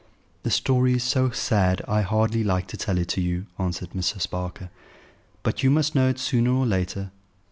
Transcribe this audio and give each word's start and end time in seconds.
"The 0.41 0.49
story 0.49 0.93
is 0.95 1.03
so 1.03 1.29
sad 1.29 1.83
I 1.87 2.01
hardly 2.01 2.43
like 2.43 2.65
to 2.69 2.75
tell 2.75 2.97
it 2.97 3.15
you," 3.17 3.45
answered 3.59 3.91
Mrs. 3.91 4.27
Barker; 4.27 4.71
"but 5.43 5.61
you 5.61 5.69
must 5.69 5.93
know 5.93 6.09
it 6.09 6.17
sooner 6.17 6.51
or 6.55 6.65
later. 6.65 7.11